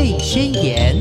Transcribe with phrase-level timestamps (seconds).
[0.00, 0.98] 贝宣言》。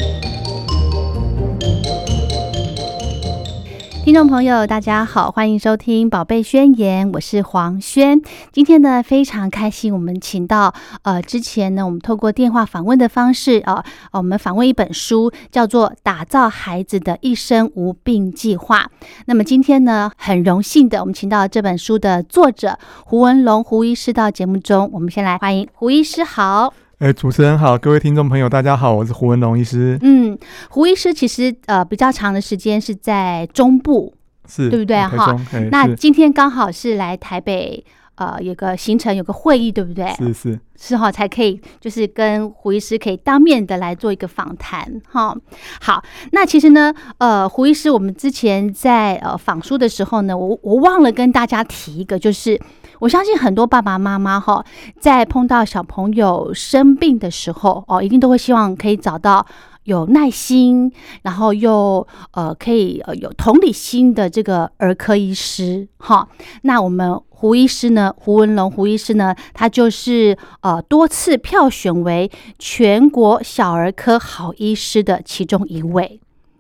[4.03, 8.19] 听众朋友，大家好，欢迎收听《宝贝宣言》，我是黄轩。
[8.51, 10.73] 今天呢，非常开心，我们请到
[11.03, 18.91] 呃，之前呢，我们透过电话访问的方式啊、呃，我们访问一本书，叫做《打造孩子的一生无病计划》。
[19.27, 26.73] 那么今天呢，很荣幸的，我们请到这本书的作者胡文龙胡医师到节目中，我们先来欢迎胡医师，好。
[26.99, 29.97] 哎，主持人好，各位听众朋友，大家好，我是胡文龙医师。
[30.01, 30.37] 嗯，
[30.69, 34.13] 胡医师其实呃比较长的时间是在中部，
[34.49, 35.33] 是对不对哈
[35.71, 37.81] 那今天刚好是来台北，
[38.15, 40.13] 呃，有个行程，有个会议，对不对？
[40.17, 45.33] 是是，是哈，才可以就是跟胡医师可以当面的来做一个访谈哈。
[45.79, 46.03] 好，
[46.33, 52.59] 那其实呢，呃，胡医师，我们之前在呃访书的时候呢，我我忘了跟大家提一个，就是
[52.99, 54.63] 我相信很多爸爸妈妈哈，
[54.99, 59.45] 在碰到小朋友生病的时候哦，一定都会希望可以找到。
[59.85, 60.91] 有耐心，
[61.23, 66.27] 然后又呃可以呃有同理心的这个儿科医师哈。
[66.61, 76.19] 那我们胡医师呢，胡文龙胡医师呢，他就是呃多次票选为全国小儿科好医师的其中一位，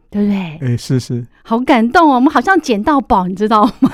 [0.09, 0.57] 对不对？
[0.61, 3.91] 哎是是，好感动哦，我们好像捡到宝，你知道吗？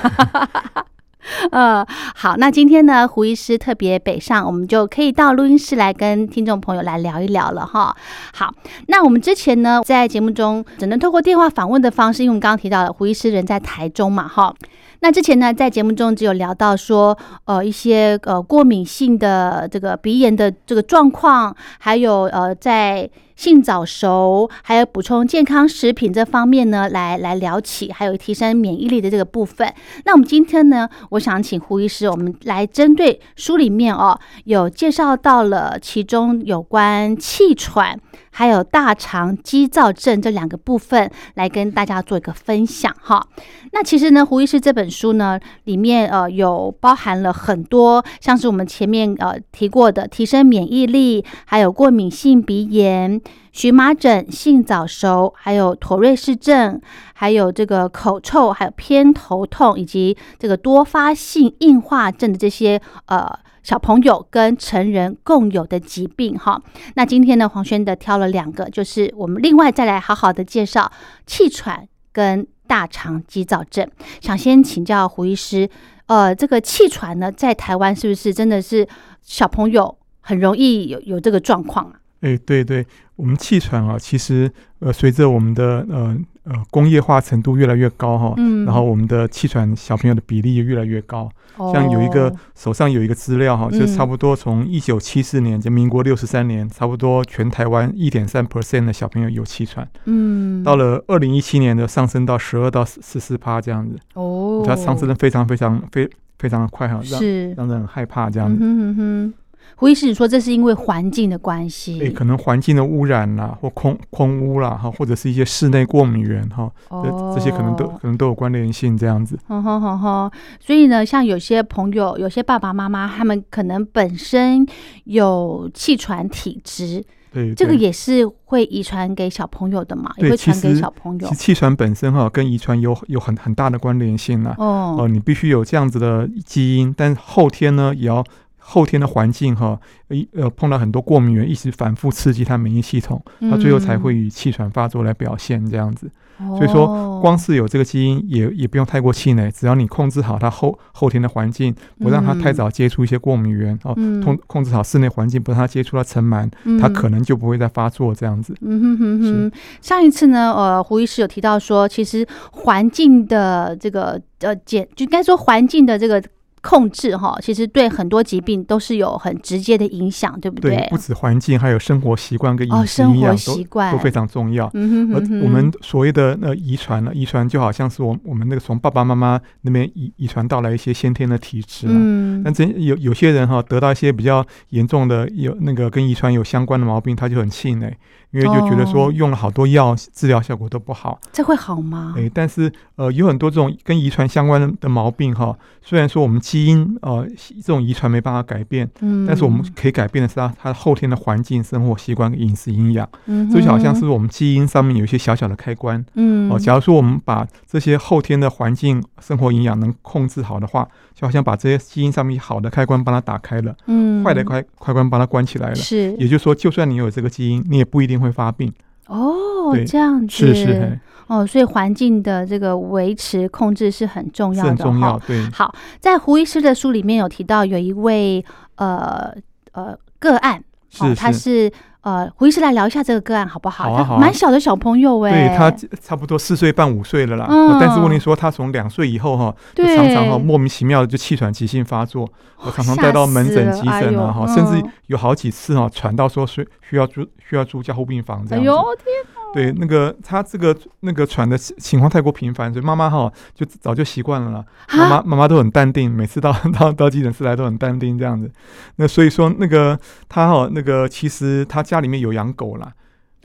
[1.51, 7.95] 呃， 好，那今天呢，胡医师特别北上，我们就可以到录音室来跟听众朋友来聊一聊了哈。
[8.33, 8.53] 好，
[8.87, 14.53] 那我们之前呢，在节目中只能透过电话访问的方式，因为我们刚刚提到了胡医师人在台中嘛，哈。
[15.01, 29.73] 那之前呢，在节目中只有聊到说，呃，一些呃过敏性的这个鼻炎的这个状况，还有呃在性早熟，还有补充健康食品这方面呢，来来聊起，还有提升免疫力的这个部分。
[30.05, 38.00] 那我们今天呢，我想请胡医师，我们来针对书里面哦，有介绍到了其中有关气喘。
[38.38, 43.25] 还有大肠肌躁症这两个部分来跟大家做一个分享哈。
[43.72, 53.21] 那其实呢，胡医师这本书呢，里面呃有包含了很多，像是我们前面呃提过的提升免疫力，还有过敏性鼻炎、
[53.55, 56.82] 荨麻疹、性早熟，还有妥瑞氏症，
[57.14, 63.39] 还有这个口臭，还有偏头痛，以及这个多发性硬化症的这些呃。
[63.64, 66.61] 小朋友跟成人共有的疾病哈，
[66.94, 70.92] 那今天呢，黄轩的挑了两个，就是我们另外再来好好的介绍
[71.26, 73.89] 气喘跟大肠肌躁症。
[74.21, 75.67] 想先请教胡医师，
[76.05, 78.88] 呃，这个气喘呢，在台湾是不是真的是
[79.23, 81.94] 小朋友很容易有有这个状况啊？
[82.21, 88.65] 哎对对，我们气喘啊，其实呃随着我们的呃呃工业化程度越来越高哈，嗯。
[88.65, 91.30] 然后我们的气喘小朋友的比例也越来越高。
[91.71, 93.87] 像有一个哦手上有一个资料哈，就嗯。
[93.87, 107.53] 差不多从一九七四年，就民国六十三年，差不多全台湾一点三 percent 的小朋友有气喘，嗯，到了二零一七年的上升到十二到十四趴这样子，哦，它上升的非常非常非非常的快哈，让是。
[107.53, 108.58] 让人很害怕这样子。
[108.59, 109.33] 嗯哼哼哼，
[109.77, 111.99] 胡医师，你说这是因为环境的关系？
[111.99, 119.37] 诶，可能环境的污染啦，或空空污啦，哈，或者是一些室内过敏源哈，这哦这些可能都可能都有关联性这样子。
[119.48, 124.65] 哼哼哼哼，所以呢，像有些朋友、有些爸爸妈妈，他们可能本身
[125.03, 127.03] 有气喘体质，
[127.33, 131.30] 对，这个也是会遗传给小朋友的嘛，也对会传给小朋友。
[131.33, 134.56] 气喘本身哈跟遗传有有很很大的关联性啦。
[134.57, 138.24] 哦、哦，你必须有这样子的基因，但后天呢也要
[138.68, 146.09] 后天的环境哈，一呃碰到很多过敏源，一直反复刺激他免疫系统，他最后才会以气喘发作来表现这样子。
[146.38, 154.21] 嗯，所以说哦光是有这个基因也也不用太过气馁，只要你控制好他后后天的环境，不让他太早接触一些过敏源哦，嗯。
[154.21, 156.50] 控控制好室内环境，不让他接触到尘螨，
[156.81, 158.56] 他可能就不会再发作这样子。
[158.62, 166.21] 嗯哼哼哼，上一次呢，呃，胡医师有提到说，其实环境的这个呃减，就应该说环境的这个
[166.68, 173.91] 控制哈，其实对很多疾病都是有很直接的影响，对不对，不止环境，还有生活习惯跟哦，饮食习惯。
[173.91, 174.65] 都非常重要。
[174.65, 181.94] 而嗯哼哼哼，我们所谓的呃遗传呢，遗传就好像是我我们那个从爸爸妈妈那边遗遗传到来一些先天的体质啊。
[181.94, 182.41] 嗯。
[182.44, 187.95] 但真有有些人哈、得到一些比较严重的有那个跟遗传有相关的毛病，他就很气馁，
[188.31, 191.19] 因为就觉得哦说用了好多药，治疗效果都不好。
[191.31, 192.16] 这会好吗？
[192.18, 206.04] 诶，但是呃有很多这种跟遗传相关的毛病哈、虽然说我们基基因呃这种遗传没办法改变，嗯，但是我们可以改变的是它它后天的环境、生活习惯、饮食、营养，嗯这就好像是我们基因上面有一些小小的开关。
[206.13, 215.75] 嗯哦，假如说我们把这些后天的环境、生活营养能控制好的话，就好像把这些基因上面好的开关帮它打开了，嗯坏的开开关帮它关起来了。
[215.75, 218.74] 是也就是说，就算你有这个基因，你也不一定会发病。
[219.07, 225.19] 哦这样子是是，哦，所以环境的这个维持控制是很重要的哈很重要。
[225.27, 228.44] 对，好，在胡医师的书里面有提到，有一位
[228.77, 229.31] 呃
[229.74, 230.63] 呃个案，
[231.00, 231.72] 哦，是他是
[232.05, 233.85] 呃胡医师来聊一下这个个案好不好？
[233.85, 237.47] 好啊好啊蛮小的小朋友哎，对他差不多四岁半五岁了啦。
[237.49, 242.29] 嗯但是问题说，他从两岁以后哈，就对常常哈莫名其妙的就气喘急性发作，
[242.59, 248.69] 我常常带到门诊、死急诊了哎呦啊哈，甚至嗯有好几次哈传到说需需要住需要住加护病房这样子。
[248.69, 249.05] 哎呦天
[249.53, 254.65] 对，那个他这个那个喘的情况太过频繁，所以妈妈哈就早就习惯了啦。
[254.91, 258.51] 妈妈啊，妈妈都很淡定，每次到 到到急诊室来都很淡定这样子。
[258.97, 259.97] 那所以说那个
[260.27, 262.94] 他哈那个其实他家家里面有养狗了。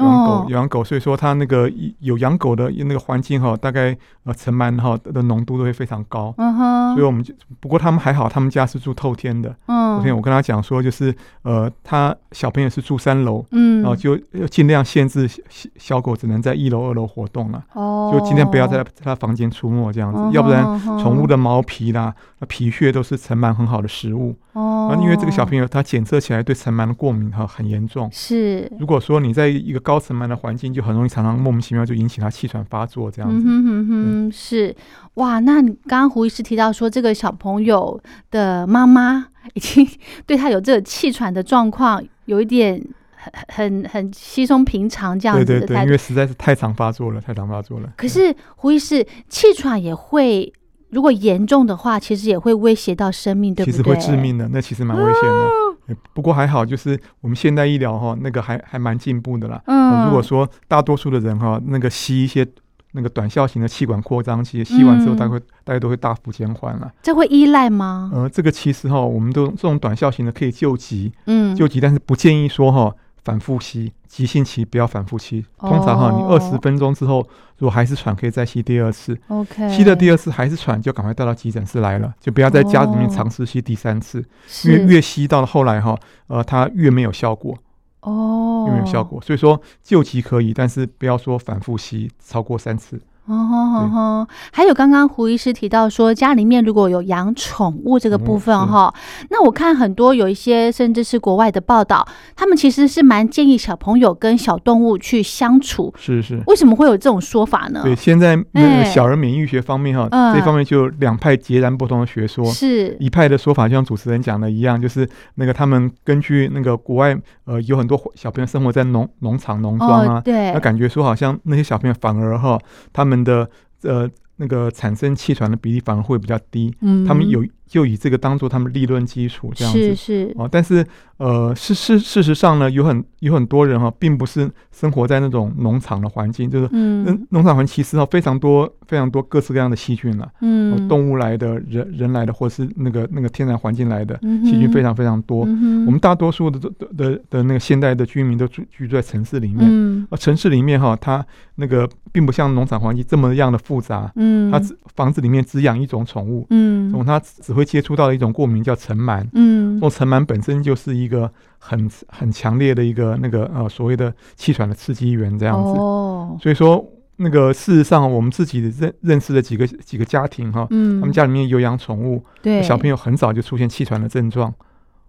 [0.00, 1.70] 有养狗养狗，所以说他那个
[2.00, 9.54] 有养狗的那个环境哈，大概呃尘螨哈的浓度都会非常高，嗯哼，所以我们就不过他们还好，他们家是住透天的。
[9.66, 9.90] 嗯。
[9.96, 24.34] 昨天嗯我跟他讲说，就是呃，他小朋友是住三楼，嗯，然后就要尽量限制小小狗只能在一楼、二楼活动了，哦，就尽量不要在他在他房间出没这样子，嗯，要不然宠物的毛皮啦、那皮屑都是尘螨很好的食物。
[24.52, 24.88] 哦。
[24.90, 28.08] 啊，，因为这个小朋友他检测起来对尘螨的过敏哈很严重。
[28.12, 28.70] 是。
[28.78, 33.36] 如果说你在一个高尘螨的环境，就很容易常常莫名其妙就引起他气喘发作这样子。
[33.38, 34.72] 嗯哼哼哼，是
[35.14, 35.40] 哇。
[35.40, 38.00] 那你刚刚胡医师提到说，这个小朋友
[38.30, 39.84] 的妈妈已经
[40.26, 42.80] 对他有这个气喘的状况，有一点
[43.16, 45.84] 很很很稀松平常这样对对对，子的。
[45.84, 47.92] 因为实在是太常发作了，太常发作了。
[47.96, 50.52] 可是胡医师，气喘也会，
[50.90, 53.76] 如果严重的话，其实也会威胁到生命，对不对？
[53.76, 55.28] 其实会致命的，那其实蛮危险的。
[55.28, 55.69] 呃
[56.12, 59.60] 不过还好，就是我们现代医疗哈，那个还还蛮进步的啦。
[59.66, 62.46] 嗯，呃如果说大多数的人哈，那个吸一些
[62.92, 66.90] 那个短效型的气管扩张器，吸完之后嗯大概大概都会大幅减缓了。
[67.02, 68.10] 这会依赖吗？
[68.12, 72.94] 呃，这个其实哈，我们都这种短效型的可以救急，嗯，救急，但是不建议说哈
[73.24, 75.44] 反复吸，急性期不要反复吸。
[75.58, 77.26] 通常哈，你二十哦分钟之后，
[77.58, 79.18] 如果还是喘，可以再吸第二次。
[79.28, 84.24] OK，吸了第二次还是喘，就赶快带到急诊室来了，就不要在家里面哦尝试吸第三次，
[84.64, 87.56] 因为越吸到了后来哈，呃，它越没有效果，
[88.00, 89.04] 哦，越没有效。
[89.04, 89.20] 果。
[89.20, 93.00] 所以说救急可以，但是不要说反复吸超过三次。
[93.36, 98.92] 哦还有刚刚胡医师提到说，家里面如果有养宠物这个部分哈，
[99.30, 105.92] 那我看很多有一些甚至是国外的报道，他们其实是蛮建议小朋友跟小动物去相处。
[105.96, 106.42] 是是。
[106.46, 107.82] 为什么会有这种说法呢？
[107.84, 112.44] 对，现在那哎个小儿免疫学方面哈，嗯这方面就两派截然不同的学说。
[112.46, 122.58] 是一派的说法，就像主持人讲的一样，就是那个他们根据那个国外呃有很多小朋友生活在农农场农庄啊，哦，对那，感觉说好像那些小朋友反而哈
[122.92, 123.48] 他们的
[123.82, 127.04] 呃那个产生气团的比例反而会比较低，嗯。
[127.04, 129.78] 他们有就以这个当做他们理论基础这样子。
[129.78, 130.34] 是是。
[130.36, 130.84] 哦，但是
[131.18, 137.04] 呃，事事事实上呢，有很有很多人哈、并不是生活在那种农场的环境，就是嗯。
[137.06, 145.44] 嗯，农场环境其实哈非常多非常多各式各样的细菌了、哦嗯动物来的、人人来的，或是那个那个天然环境来的嗯细菌非常非常多。
[145.46, 150.06] 嗯我们大多数的的的的那个现代的居民都居居住在城市里面，嗯。
[150.10, 151.24] 而城市里面哈，它
[151.54, 154.50] 那个并不像农场环境这么样的复杂，嗯。
[154.50, 156.90] 它只房子里面只养一种宠物，嗯。
[156.90, 159.26] 从它只会接触到的一种过敏叫尘螨。
[159.34, 159.74] 嗯。
[159.74, 166.36] 这种尘螨本身就是一个很很强烈的一个那个呃所谓的气喘的刺激源这样子，哦。
[166.40, 166.84] 所以说
[167.16, 171.00] 那个事实上我们自己认认识的几个几个家庭哈，嗯。
[171.00, 172.62] 他们家里面有养宠物，对。
[172.62, 174.52] 小朋友很早就出现气喘的症状。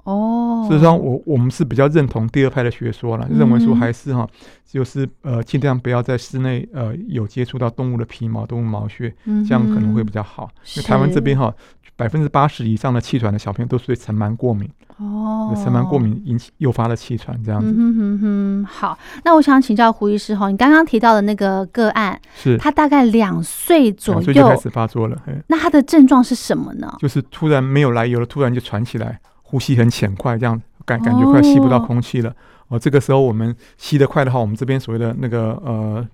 [0.03, 4.27] 哦，事实上，我我们是比较认同第二派的学说了，认为说嗯还是哈，
[4.65, 10.49] 就是呃尽量不要在室内呃有接触到动物的皮毛、动物毛屑，嗯这样可能会比较好。
[10.75, 11.53] 因为台湾这边哈，
[12.01, 14.67] 百分之八十以上的气喘的小朋友都是对尘螨过敏，
[14.97, 17.67] 哦，尘螨过敏引起诱发了气喘这样子。
[17.67, 25.15] 嗯哼哼哼，好，那我想请教胡医师哈，你刚刚提到的那个个案，是他大概两岁左右就开，始发作了，
[25.45, 26.91] 那他的症状是什么呢？
[26.97, 32.33] 就是突然没有来由的，突然就喘起来，呼吸很浅快，这样感感觉快吸不到哦空气了。
[32.69, 36.07] 哦，这个时候我们吸得快的话，我们这边所谓的那个呃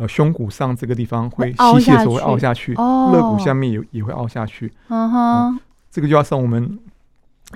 [0.00, 4.72] 呃胸骨上这个地方会吸气的时候会凹下去，哦，肋骨下面也也会凹下去。
[4.88, 5.58] 嗯哼，
[5.90, 6.78] 这个就要像我们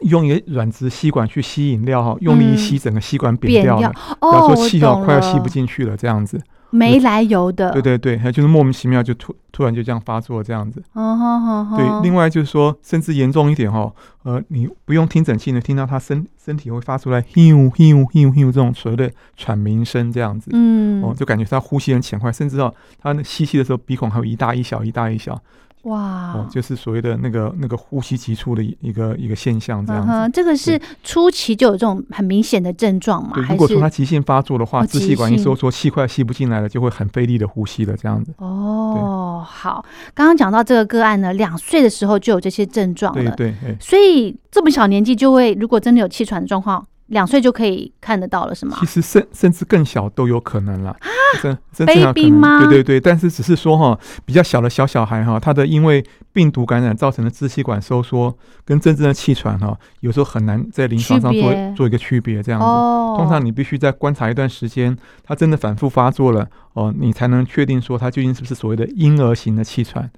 [0.03, 3.95] 用一个软质吸管去吸饮料哈，用力一吸，整个吸管扁扁掉掉了。
[3.95, 6.39] 假哦，如我说气要快要吸不，进去了，这样子。
[6.75, 10.83] 没来由的，对对对，还有就是莫名其妙就突突然就这样发作这样子。
[10.93, 13.93] 哦吼吼吼对，另外就是说，甚至严重一点哈，
[14.25, 25.41] 呃，你不用听诊器呢，听到他身身体会发出来 “hiu hiu hiu hiu” 这种所谓的喘鸣声这样子，嗯，哦，就感觉他呼吸很浅快，甚至哦，他那吸气的时候鼻孔还有一大一小，一大一小，
[25.85, 30.11] 哇哦，，就是所谓的那个那个呼吸急促的一一个一个现象这样子。
[30.11, 33.33] 嗯，这个是初期就有这种很明显的症状嘛？
[33.35, 38.33] 对，如果说他急性发作的话，哦支气管一收缩，气快吸不进来了，就会很费力的呼吸了，这样子。
[38.39, 48.77] 哦，好，刚刚讲到这个个案呢，两岁的时候就有这些症状了，对所以这么小年纪就会，如果真的有气喘的状况，两岁就可以看得到了，是吗？
[48.81, 48.87] 其？
[48.87, 50.97] 实甚甚至更小都有可能了，
[51.41, 52.59] 甚甚至有可 baby 能吗？
[52.61, 58.35] 对对对，但是只是说哈，比较小的小小孩哈，他的因为病毒感染造成的支气管收缩，
[58.65, 62.65] 跟真正的气喘哈，有时候很难在临床上做做一个区别，这样子。
[62.67, 70.11] 哦，通常你必须在观察一段时间，他真的反复发作了哦，你才能确定说他究竟是不是所谓的婴儿型的气喘，啊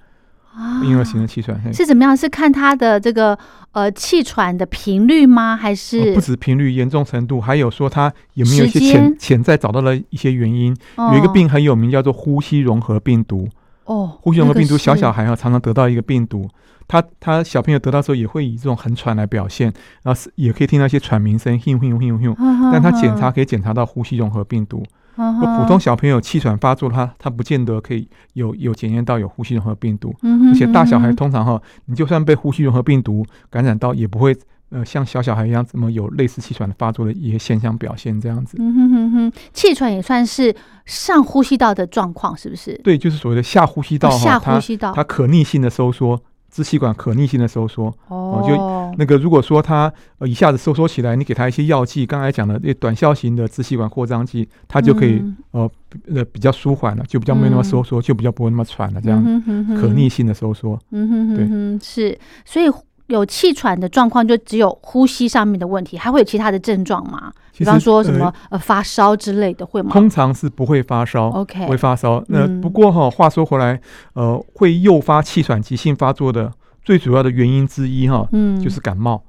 [0.82, 1.60] 婴儿型的气喘。
[1.62, 2.16] 嘿是怎么样？
[2.16, 3.38] 是看他的这个
[3.72, 5.56] 呃气喘的频率吗？
[5.56, 10.76] 还是、哦不止频率、严重程度，还有说他有没有一些潜潜在找到了一些原因。
[10.96, 13.48] 有一个病很有名，叫做呼吸融合病毒。
[13.84, 16.48] 哦，呼吸融合病毒，小小孩啊常常得到一个病毒，
[16.88, 19.72] 他他小朋友得到之后也会以这种很喘来表现，
[20.02, 22.72] 然后是也可以听到一些喘鸣声，哼哼哼哼哼。
[22.72, 24.82] 但他检查可以检查到呼吸融合病毒。
[25.16, 34.36] 普通小朋友气喘发作，他他不见得可以有有检验到有呼吸融合病毒，嗯而且大小孩通常哈，你就算被呼吸融合病毒感染到，也不会
[34.70, 38.56] 呃像小小孩一样这么有类似气喘发作的一些现象表现这样子。
[38.60, 40.54] 嗯哼哼哼，气喘也算是
[40.84, 42.78] 上呼吸道的状况，是不是？
[42.84, 46.20] 对，就是所谓的下呼吸道哦下哈，它呼吸道它可逆性的收缩，
[46.56, 47.92] 支气管可逆性的收缩。
[48.08, 48.42] 哦。
[48.46, 55.36] 就那个如果说它呃一下子收缩起来，你给它一些药剂，刚才讲的那短效型的支气管扩张剂，它就可以、嗯。
[55.50, 55.70] 呃
[56.14, 59.42] 呃比较舒缓了，就比较没那么收缩，就比较不会那么喘了，这样、
[59.80, 60.78] 可逆性的收缩。
[60.90, 62.66] 嗯哼对哼对，是，所以
[63.06, 67.32] 有气喘的状况就只有呼吸上面的问题，还会有其他的症状吗？
[67.56, 71.28] 比方说什呃么呃发烧之类的，会吗通常是不会发烧。
[71.30, 72.22] ？OK，不会发烧。
[72.28, 73.80] 那、嗯不过哈，话说回来，
[74.14, 76.52] 呃，会诱发气喘急性发作的
[76.84, 79.22] 最主要的原因之一哈，嗯，就是感冒。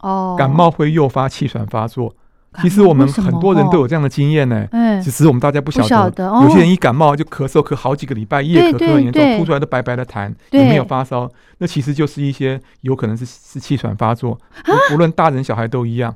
[0.00, 2.14] 哦，感冒会诱发气喘发作。
[2.52, 5.00] 感其实我们很多人都哦有这样的经验呢，哎。
[5.00, 6.44] 只是我们大家不晓得哦。
[6.44, 10.62] 有些人一感冒就咳嗽，咳好几个礼拜，夜咳对咳很严重，吐出来都白白的痰，对。
[10.62, 11.30] 也没有发烧。
[11.58, 14.38] 那其实就是一些有可能是是气喘发作，
[14.90, 16.14] 无无论大人小孩都一样。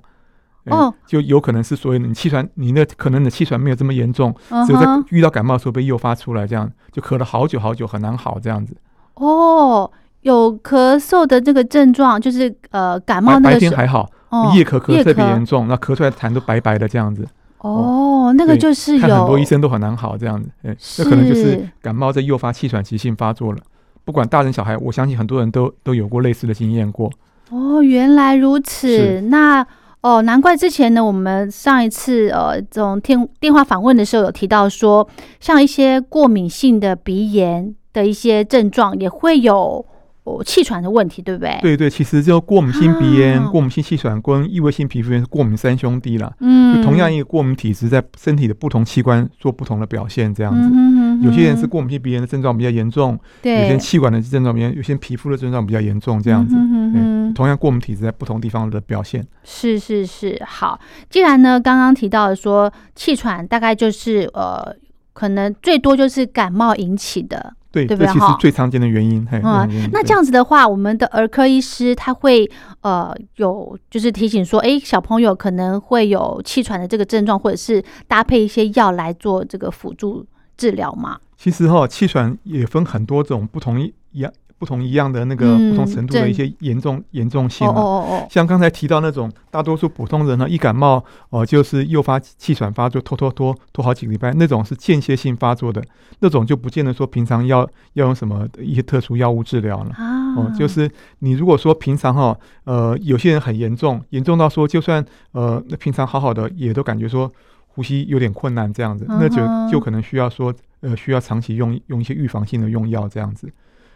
[0.64, 4.34] 哎哦，就有可能是所谓你气喘，你那可能你的气喘没有这么严重，
[4.66, 8.74] 只有在遇到感冒的时候被诱发出来，这样就咳了好久好久，很难好这样子。
[9.14, 9.90] 哦，
[10.22, 14.10] 有咳嗽的这个症状，就是呃感冒白白那个时候，天还好，
[14.42, 17.26] 哦夜咳咳特别咳严重，那咳出来的痰都白白的这样子。
[17.58, 23.58] 哦，那个就是有很多有医生都很难好这样子，哎，那可能就是是感冒在诱发气喘急性发作了。
[24.04, 27.10] 不管大人小孩，我相信很多人都都有过类似的经验过。
[27.50, 29.22] 哦，原来如此。
[29.30, 29.66] 那
[30.02, 35.08] 哦，难怪之前呢，我们上一次呃这种电电话访问的时候有提到说，
[35.40, 39.82] 像一些过敏性的鼻炎的一些症状，也会有
[40.24, 46.32] 哦气喘的问题，对不对？，对对，其实就过敏性鼻炎、啊过敏性气喘跟异位性皮肤炎是过敏三兄弟啦。
[46.40, 50.60] 嗯，就同样一个过敏体质，在身体的不同器官做不同的表现，这样子。
[50.60, 56.54] 嗯哼哼有些人是哼过敏性鼻炎的症状比较严重，有些人气管的症状比较，有些人皮肤的症状比较严重，这样子。
[56.56, 59.24] 嗯同样过敏体质在不同地方的表现。
[59.42, 60.78] 是是是，好。
[61.10, 64.74] 既然呢，刚刚提到的说气喘大概就是呃，
[65.12, 67.54] 可能最多就是感冒引起的。
[67.74, 69.26] 对，这其实对不对哈最常见的原因。
[69.28, 72.48] 嘿，嗯，那这样子的话，我们的儿科医师他会
[72.82, 80.24] 呃有就是提醒说，哎，小朋友可能会有气喘的这个症状，或者是搭配一些药来做这个辅助
[80.56, 81.18] 治疗嘛？
[81.36, 84.32] 其实哈，气喘也分很多种不同一一样
[84.64, 87.80] 不同一样的那个嗯不同程度的一些严重严重性哦啊。
[87.80, 95.82] 哦哦像刚才提到那种，大多数普通人呢，一感冒哦、就是诱发气喘发作，拖拖拖拖好几个礼拜，那种是间歇性发作的，
[96.20, 97.60] 那种就不见得说平常要
[97.92, 99.90] 要用什么一些特殊药物治疗了。
[99.90, 107.30] 哦啊，哦，就是你如果说平常哈，呃，有些人很严重，严重到说就算呃，那平常好好的，也都感觉说
[107.66, 113.52] 呼吸有点困难这样子，那就就可能需要说呃，需要长期用用一些预防性的用药这样子。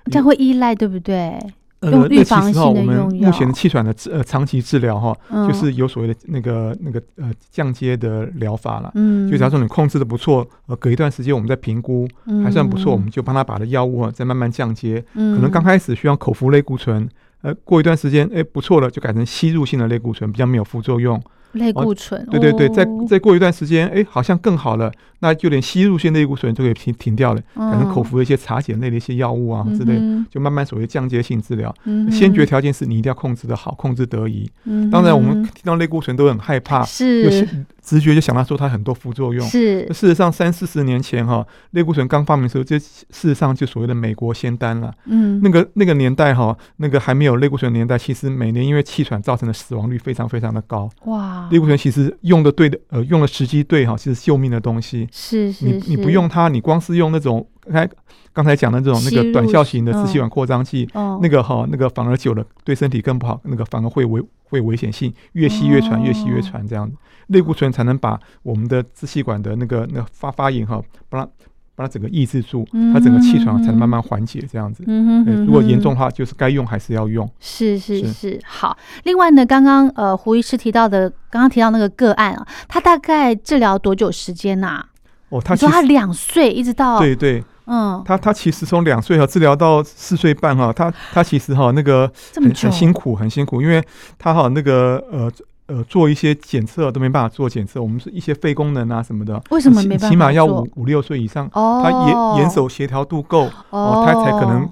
[0.08, 1.38] 这样会依赖，对不对？
[1.80, 8.90] 呃，预防性的我们用药目前的气喘的治呃长期治疗哈，嗯，就是有所谓的那个那个呃降阶的疗法了。
[8.96, 12.08] 嗯，就假如说你控制的不错，呃，隔一段时间我们再评估
[12.42, 15.00] 还算不错，我们就帮他把的药物啊再慢慢降阶。
[15.14, 17.08] 嗯可能刚开始需要口服类固醇，
[17.42, 21.22] 呃，过一段时间，哎，不错了，就改成吸入性的类固醇，比较没有副作用。
[21.52, 29.98] 类固醇，对对对，再哦再过一段时间，哎，好像更好了，那就连吸入性类固醇都可以停停掉了，可能口服的一些茶碱类的一些药物啊之类
[30.30, 31.74] 就慢慢所谓降阶性治疗。
[31.84, 34.50] 嗯先决哼条件是你一定要控制的好，控制得宜。
[34.64, 37.48] 嗯当然，我们哼听到类固醇都很害怕，就是是
[37.82, 39.46] 直觉就想到说它很多副作用。
[39.46, 44.92] 是事实上，三四十年前哈，类固醇刚发明的时候，这事实上就所谓的美国仙丹了。
[45.06, 50.90] 嗯那个那个年代哈，那个还没有类固醇年代，其实每年因为气喘造成的死亡率非常非常的高。
[51.06, 55.08] 哇类固醇其实用的对的，呃，用的时机对哈，其实救命的东西。
[55.12, 57.88] 是是你你不用它，你光是用那种刚才
[58.32, 66.96] 刚才讲的这种那个短效型的嗯支气管扩张剂，哦那个哈，那个反而久了对身体更不好，那个反而会危会危险性，越吸越喘，越吸越喘这样子。
[67.28, 71.30] 类固醇才能把我们的支气管的那个那个发发炎哈，把它
[71.78, 74.82] 把它整个抑制住，它整个气喘才能慢慢缓解这样子。
[74.88, 77.30] 嗯哼如果严重的话，就是该用还是要用。
[77.38, 78.12] 是是是。
[78.12, 78.76] 是，好。
[79.04, 84.84] 另外呢，刚刚呃胡医师提到的，刚刚提到那个个案啊，他大概治疗多久时间呐、
[85.28, 88.02] 哦，他说他两岁一直到对对，嗯。
[88.04, 93.80] 他他其实从两岁哈治疗到四岁半哈，他他其实哈那个很很辛苦，很辛苦，因为
[94.18, 95.30] 他哈那个呃
[95.68, 104.70] 呃做一些检测都没办法做检测，我们是一些肺功能啊什么的，为什么起没办法起码要五五六岁以上，哦，他眼眼手协调度够哦，他才可能呃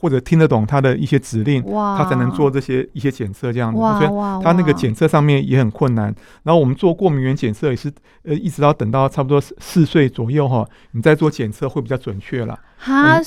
[0.00, 6.12] 或者听得懂他的一些指令，哇，他才能做这些一些检测这样子，哇所以，他那个检测上面也很困难。
[6.42, 7.90] 然后我们做过敏原检测也是，
[8.24, 12.58] 呃，一直到等到差不多四四岁左右哈，你再做检测会比较准确了。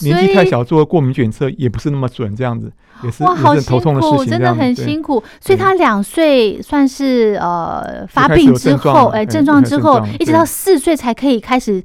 [0.02, 2.70] 年纪太小做过敏检测也不是那么准，这样子
[3.04, 5.24] 也是哇，好头痛的事苦，情，真的很辛苦。
[5.40, 11.82] 所以他两岁算是呃发病之后，哎，症状之后一直到四岁才可以开始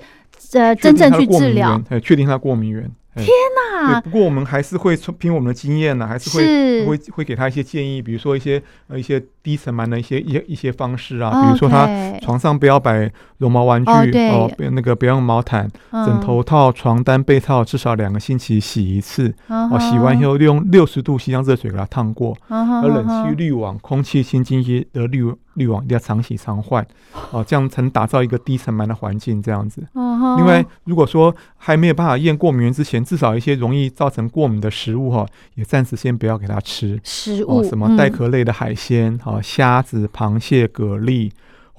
[0.54, 2.90] 呃真正去治疗确定他过敏源。
[3.14, 4.00] 天哪！
[4.00, 6.70] 对，不过我们还是会从凭我们的经验呢，还是会是。
[6.86, 11.86] 会会给他一些建议，比如说一些呃一些低层螨的一些一些一些方式啊，比如说他
[12.22, 13.90] 床上不要摆绒毛玩具
[14.30, 25.22] 哦不要那个不要用毛毯，枕嗯头套、床单、被套至少两个星期洗一次嗯哦，洗完以后用六十度西洋热水给它烫过，而而冷气滤网、空气清新机的滤
[25.54, 26.86] 滤网一定要常洗常换
[27.32, 29.82] 哦，这样才能打造一个低尘螨的环境，这样子。
[29.94, 41.30] 嗯另外，如果说还没有办法验过敏源之前，至少一些容易造成过敏的食物哈，也暂时先不要给它吃食物哦，什么带嗯壳类的海鲜哈、虾子、螃蟹、蛤蜊。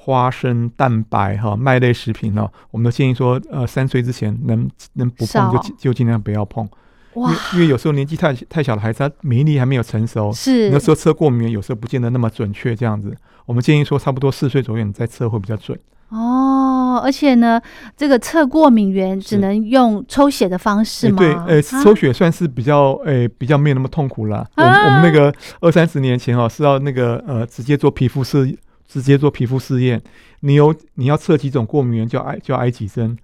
[0.04, 6.72] 花生、蛋白哈、麦类食品哦，我们都建议说，呃，三岁之前能能不碰就就尽量不要碰，因
[7.16, 15.78] 哇因为有时候年纪太太小的孩子，他免疫力还没有成熟，是那时候测过敏源有时候不见得那么准确，这样子，我们建议说差不多四岁左右你再测会比较准。
[16.10, 17.62] 哦，而且呢，
[17.96, 21.24] 这个测过敏源只能用抽血的方式吗？
[21.48, 24.46] 诶对，抽血算是比较，呃，比较没有那么痛苦啦。
[24.58, 30.02] 我们我们那个二三十年前哦，是要那个呃，直接做皮肤试，直接做皮肤试验。
[30.42, 33.16] 你有你要测几种过敏源，就要挨就要挨几针；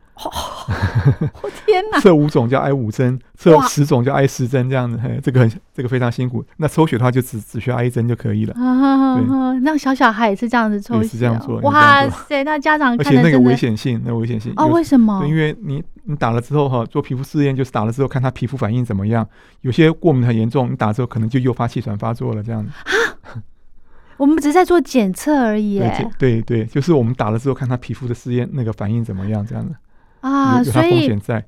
[1.41, 1.99] 我天哪！
[1.99, 4.99] 测五种叫挨五针，测十种叫挨十针，这样子。
[5.01, 6.43] 嘿，这个很这个非常辛苦。
[6.57, 8.53] 那抽血的话，就只只需要挨一针就可以了。
[9.61, 12.43] 那小小孩也是这样子抽血哦，也是这样做哇塞！
[12.43, 15.19] 那家长而且那个危险性，那危险性哦，为什么？
[15.21, 19.27] 对，因为你你打了之后哈，做皮肤试验就是打了之后看他皮肤反应怎么样，
[19.61, 22.71] 有些过敏很严重，你打之后可能就诱发气喘发作了这样子。
[24.17, 25.79] 我们只是在做检测而已，
[26.17, 29.75] 对对，就是我们打了之后看他皮肤的试验那个反应怎么样这样的，
[30.21, 31.43] 啊，所以险在。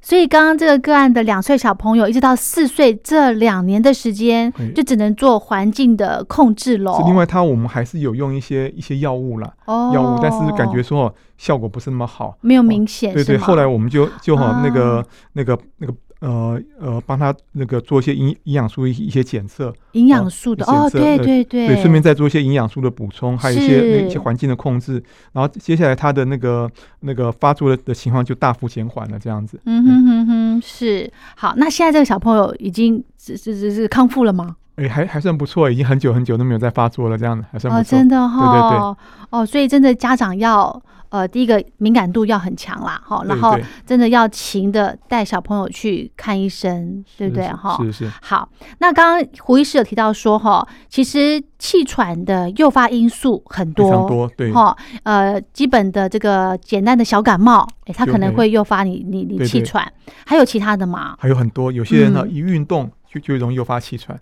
[0.00, 6.96] 所以刚刚这个个案的两岁小朋友，一直到四岁这两年的时间，就只能做环境的控制喽。
[6.96, 12.38] 是另外，他我们还是有用一些一些药物啦，哦，药物，但是感觉说哦效果不是那么好。
[12.40, 25.02] 没有明显，对对，后来我们就就好那个啊那个那个呃呃，帮他那个做一些营营养素一一些检测，营养素的哦，对对对，对，顺便再做一些营养素的补充，还有一些那一些环境的控制，
[25.32, 26.68] 然后接下来他的那个
[27.00, 29.60] 那个发作的的情况就大幅减缓了，这样子。
[29.64, 31.54] 嗯哼哼哼，是好。
[31.56, 34.56] 那现在这个小朋友已经是是是是康复了吗？
[34.76, 37.90] 哎，还还算不错，已经很久很久都没有再发作了，这样子还算哦，不错。
[37.98, 38.96] 真的哈、对对对
[39.30, 47.48] 哦，所以真的家长要呃，第一个敏感度要很强啦，哈，然后真的要勤的带小朋友去看医生，对不对？
[47.48, 59.90] 哈，是是，好，那刚刚胡医师有提到说，哈，其实气喘的诱发因素很非多，常多，对哈，呃，基本的这个简单的小感冒，哎，它可能会会诱发你你你气喘，
[60.26, 61.16] 还有其他的吗？
[61.18, 64.18] 还有很多，有些人呢嗯一运动就就容易诱发气喘。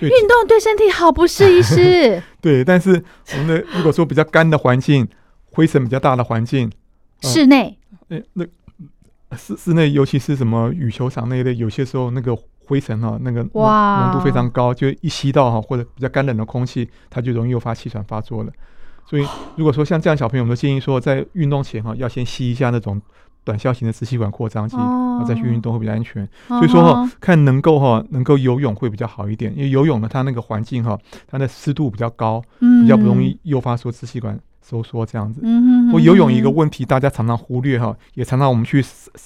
[0.00, 2.22] 运动对身体好不是，医师？
[2.40, 5.06] 对，但是我们的如果说比较干的环境，
[5.52, 6.70] 灰尘比较大的环境，
[7.22, 8.44] 室内哎，那
[9.36, 12.36] 室室内尤其是什么羽球场那一类，有些时候那个
[12.66, 18.52] 灰尘哈、那个浓哇浓度非常高，就一吸到哈、或者比较干冷的空气，它就容易诱发气喘发作了。
[19.06, 23.00] 所以 如果说像这样小朋友，我们都建议说，在运动前哈，要先吸一下那种
[23.44, 26.28] 短效型的支气管扩张剂，然后再去运动会比较安全。
[26.48, 34.38] 所以说哈，看能够哈能够游泳会比较好一点，因为游泳呢，它那个环境哈，它的湿度比较高，比较不容易诱发说支气管。
[34.70, 35.40] 收缩这样子，
[35.92, 38.80] 我游泳一个问题，大家常常忽略哈，也常常我们去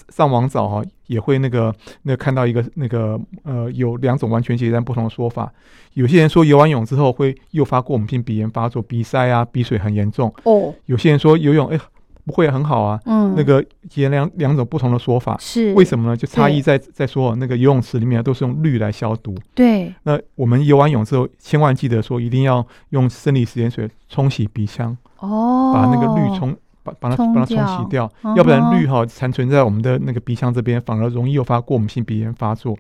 [0.09, 5.53] 上网找哈，也会那个那看到一个那个呃，有两种完全截然不同的说法。
[5.93, 10.33] 有些人说游完泳之后会诱发过敏性鼻炎发作、鼻塞啊、鼻水很严重。
[10.45, 11.79] 哦，有些人说游泳哎
[12.25, 12.99] 不会很好啊。
[13.05, 13.63] 嗯，那个
[13.95, 16.17] 也两两种不同的说法是为什么呢？
[16.17, 19.35] 就差异在在说那个游泳池里面都是用氯来消毒。
[19.55, 24.97] 对，那我们游完泳之后，千万记得说一定要用生理食盐水冲洗鼻腔。
[25.19, 32.77] 哦，把那个氯冲把把它把它冲洗掉，要不然氯哈残存在我们的那个鼻腔这边，反而容易诱发过敏性鼻炎发作。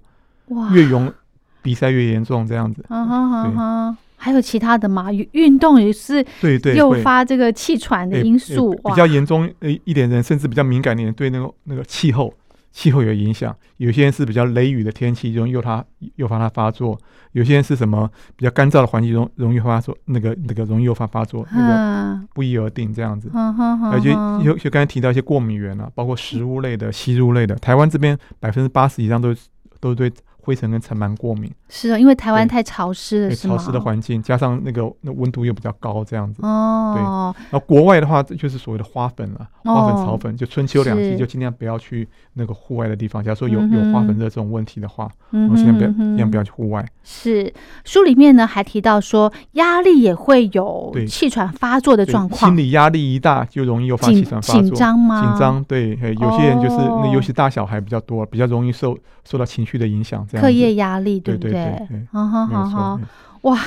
[0.48, 1.10] 哇，越用
[1.62, 2.84] 鼻塞越严重，这样子。
[2.88, 5.10] 嗯哼哼哼，还有其他的吗？
[5.32, 8.74] 运动也是对对诱发这个气喘的因素。
[8.84, 12.32] 比较严重呃一点人，甚至比较敏感的人，对那个那个气候。
[12.74, 15.82] 气候有影响，有些人是比较雷雨的天气，容易诱他
[16.16, 16.98] 诱发它发作；
[17.30, 23.30] 有些人是什么比较干燥的环境中，容易发作，那个那个容易诱发发作，那个不一而定这样子。
[23.32, 24.10] 而且
[24.44, 29.32] 有就刚才提到一些过敏源啊，包括食物类的、吸入类的，台湾这边百分之八十以上都
[29.80, 30.12] 都对。
[30.44, 36.92] 灰尘跟尘螨过敏是啊，因为台湾太潮湿了，潮湿的环境加上那个那温度又比较高，这样子哦。
[36.94, 37.02] 对，
[37.50, 43.24] 然后国外的话就是所谓的花粉了，花粉、草粉，就春秋两季就尽量不要去那个户外的地方。
[43.24, 46.84] 假如说有有花粉热这种问题的话，嗯，尽量不要尽量不要去户外。
[47.02, 47.52] 是
[47.84, 54.62] 书里面呢还提到说，压力也会有气喘发作的状况，心理压力一大就容易诱发气喘发作。
[54.62, 55.22] 紧张吗？
[55.22, 60.26] 紧张，对，有些人就是那尤其大小孩比较多，比较容易受受到情绪的影响。
[60.40, 61.88] 课业压力对不对？
[62.12, 63.00] 好好好好，
[63.42, 63.58] 哇！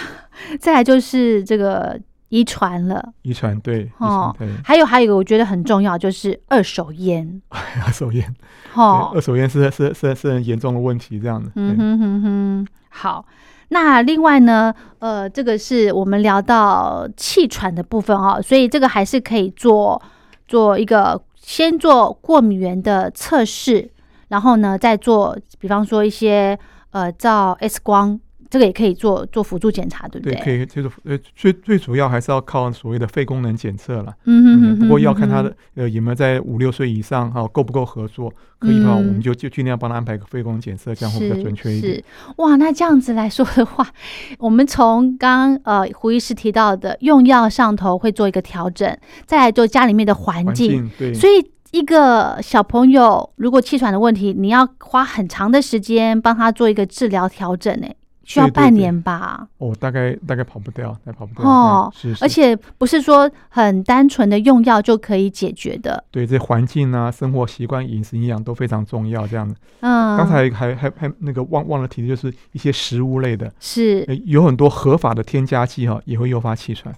[0.60, 2.00] 再来就是这个
[2.30, 4.36] 遗传了，遗传对哦。
[4.64, 7.42] 还有还有一个我觉得很重要，就是二手烟。
[7.50, 8.36] 二手烟，
[8.76, 11.50] 哦，二手烟是是是是很严重的问题，这样的。
[11.56, 12.68] 嗯哼哼哼。
[12.90, 13.26] 好，
[13.70, 20.02] 那另外呢，呃，这个是我们聊到气喘的部分哦，所以这个还是可以做
[20.48, 23.90] 做一个先做过敏源的测试。
[24.30, 26.58] 然后呢，再做，比方说一些
[26.92, 30.36] 呃照 X 光，这个也可以做做辅助检查，对不对？
[30.36, 34.14] 对，可以，就是呃最最主要还是要靠所谓的肺功能检测了。
[34.26, 38.32] 嗯嗯不过要看他的呃有没有在五六岁以上哈，够不够合作？
[38.60, 41.94] 可以的话，我们就就尽量帮他安排个肺功能检测，这样会比较准确一点。
[41.96, 42.04] 是
[42.38, 43.88] 哇，那这样子来说的话，
[44.40, 51.52] 我们从刚呃胡医师提到的用药上头会做一个调整，再来做家里面的环境，对，所以。
[51.78, 59.48] 一个小朋友如果气喘的问题，你要花很长的时间帮他做一个治疗调整，哎，需要半年吧？
[59.60, 61.94] 哦，大概大概跑不掉，再跑不掉哦。
[61.96, 66.04] 是，而且不是说很单纯的用药就可以解决的。
[66.10, 69.28] 对，这环境啊、生活习惯、饮食营养都非常重要。
[69.28, 76.94] 这样子，嗯，刚才还还还那个忘忘了提的就是一些食物类的，是有很多合法的添加剂哈，也会诱发气喘。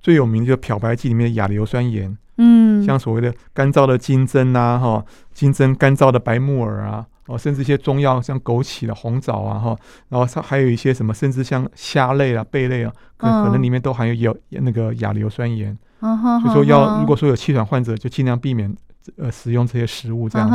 [0.00, 2.16] 最有名的就漂白剂里面的亚硫酸盐。
[2.38, 9.76] 嗯，像所谓的干燥的金针呐，哈，金针干燥的白木耳啊，哦，甚至一些中药像枸杞的红枣啊，哈，
[10.08, 15.76] 然后它还有一些什么，甚至像虾类啊、贝类啊，可可能里面都含有有那个亚硫酸盐。
[15.98, 18.72] 所以说要如果说有气喘患者，就尽量避免
[19.16, 20.48] 呃使用这些食物这样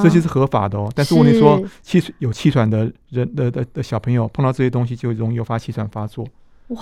[0.00, 0.90] 子，这些是合法的哦。
[0.94, 6.24] 但是问题说气有气喘的人的的的小朋友碰到这些东西就容易诱发气喘发作。
[6.68, 6.78] 哇。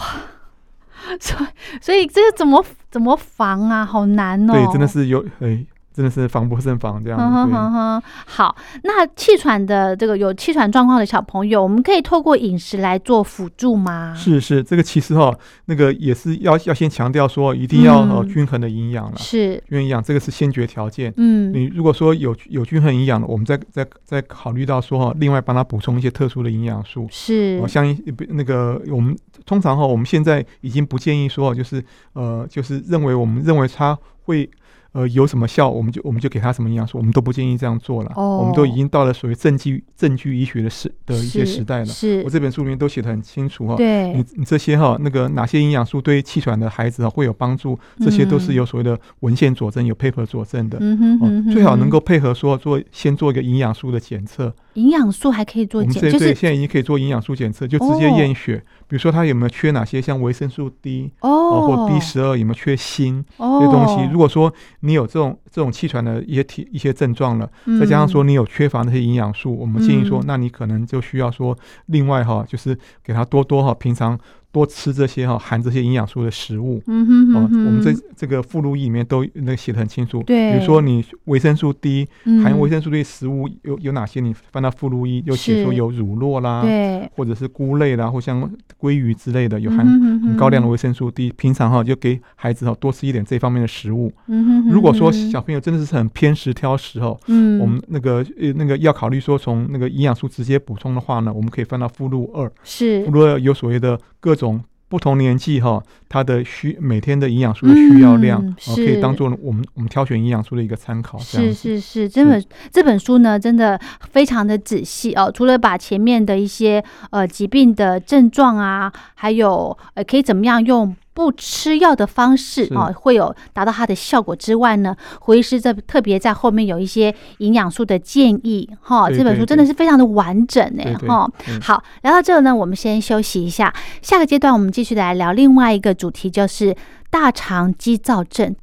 [1.20, 3.84] 所以，所以这个怎么怎么防啊？
[3.84, 4.52] 好难哦！
[4.52, 5.66] 对，真的是有诶。
[5.94, 8.02] 真的是防不胜防这样子。
[8.26, 14.12] 好，那气喘的这个有气喘状况的小朋友，我们可以透过饮食来做辅助吗？
[14.16, 15.32] 是是，这个其实哈，
[15.66, 19.16] 那个也是要要先强调说，一定要呃均衡的营养了。
[19.16, 21.14] 是，均衡营养这个是先决条件。
[21.16, 27.06] 嗯，你如果说有有均衡营养的，我们再再再考虑到说哈，另外帮他补充一些特殊的营养素。
[27.08, 27.96] 是，像
[28.30, 31.80] 那个我们通常哈，我们现在已经不建议说，就是
[32.14, 34.50] 呃，就是认为我们认为他会。
[34.94, 38.12] 呃，有什么效，我们就我们就给他什么营养素，我们都不建议这样做了。
[38.14, 41.86] 哦，我们都已经到了属于证据证据医学的时的一些时代了。
[41.86, 43.74] 是，我这本书里面都写的很清楚哈。
[43.74, 50.78] 对，你你这些哈，那个哪些营养素对气喘的孩子啊会有帮助，这些都是有所谓的文献佐证，有 paper 佐证的。
[50.80, 51.50] 嗯哼哼。
[51.50, 54.54] 最好能够配合说做先做一个营养素的检测。
[54.74, 58.62] 营养素还可以做检，就是现在已经可以做营养素检测，就直接验血。
[58.86, 64.08] 比如说他有没有缺哪些，像维生素 D 哦，或 B 十二有没有缺锌这些东西？
[64.12, 71.56] 如果说你有这种这种气喘的一些体一些症状了，再加上说你有缺乏那些营养素，我们建议说，那你可能就需要说
[71.86, 74.18] 另外哈，就是给他多多哈，平常
[74.54, 76.80] 多吃这些哈含这些营养素的食物。
[76.86, 80.22] 嗯哼哦哼，哦，我们这这个附录一里面都那个写的很清楚。
[80.22, 82.06] 对比如说你维生素 D
[82.42, 84.20] 含有维生生素 D 的食物有有哪些？
[84.20, 88.48] 你翻到附录一就写说有乳酪啦，对，或者是菇类啦，或像
[88.80, 91.32] 鲑鱼之类的，有含很高量的哼维生素 D。
[91.36, 94.12] 平常哈就给孩子哈多吃一点这方面的食物。
[94.28, 104.58] 嗯哼哼如果说小朋友真的是很偏食挑食哦，嗯，我们那个呃那个要考虑说从那个营养素直接补充的话呢，我们可以翻到附录二，是附录二有所谓的各种
[104.88, 111.18] 不同年纪哈，它的需每天的营养素的需要量，嗯哦，可以当做我们我们挑选营养素的一个参考。
[111.18, 113.78] 是是是，这本这本书呢，真的
[114.12, 115.30] 非常的仔细哦。
[115.30, 129.08] 除了把前面的一些呃疾病的症状啊，还有呃可以怎么样用不吃药的方式是哦，会有达到它的效果之外呢，胡医师这特别在后面有一些营养素的建议哈。
[129.08, 131.30] 这本书真的是非常的完整对对呢哈。
[131.48, 133.72] 嗯好，聊到这呢，我们先休息一下，
[134.02, 136.76] 下个阶段我们继续来聊另外一个主题，就是
[137.10, 138.54] 大肠肌躁症。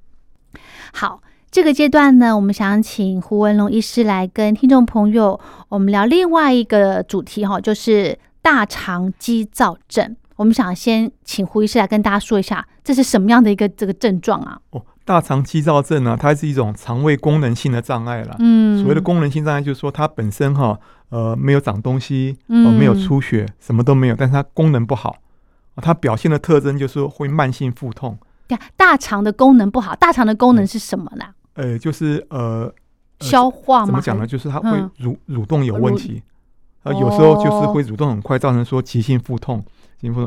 [0.93, 10.17] 好，这个阶段呢，我们想请胡文龙医师来跟听众朋友我们聊另外一个主题哈，就是大肠肌躁症。
[10.41, 14.59] 我们想先请胡医师来跟大家说一下，这是什么样的一个这个症状啊？
[14.71, 18.35] 哦，大肠肌躁症呢，它是一种肠胃功能性的障碍啦。
[18.39, 20.75] 嗯，所谓的功能性障碍，就是说它本身哈
[21.09, 25.11] 呃没有长东西，哦嗯没有出血，什么都没有，但是它功能不好。
[25.75, 31.25] 哦它表现的特征就是会慢性腹痛，对啊大肠的功能不好，大肠的功能是什么呢？
[31.53, 32.73] 呃，就是呃，呃
[33.19, 33.85] 消化吗？
[33.85, 34.25] 怎么讲呢？
[34.25, 36.23] 就是它会嗯蠕蠕动有问蠕题，
[36.81, 39.63] 呃，有时候就是哦会蠕动很快，造成说急性腹痛、